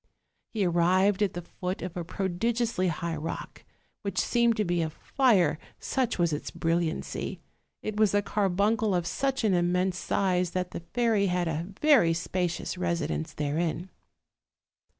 He 0.51 0.65
arrived 0.65 1.21
at 1.21 1.33
the 1.35 1.43
foot 1.43 1.83
of 1.83 1.95
a 1.95 2.03
prodigiously 2.03 2.87
high 2.87 3.15
rock, 3.17 3.63
which 4.01 4.17
seemed 4.19 4.57
to 4.57 4.65
be 4.65 4.81
of 4.81 4.93
fire, 4.93 5.59
such 5.77 6.17
was 6.17 6.33
its 6.33 6.49
brilliancy; 6.49 7.39
it 7.83 7.97
was 7.99 8.15
a 8.15 8.23
carbuncle 8.23 8.95
of 8.95 9.05
such 9.05 9.43
an 9.43 9.53
immense 9.53 9.99
size 9.99 10.49
that 10.57 10.71
the 10.71 10.79
fairy 10.79 11.27
had 11.27 11.47
a 11.47 11.67
very 11.79 12.15
spacious 12.15 12.79
residence 12.79 13.35
therein. 13.35 13.91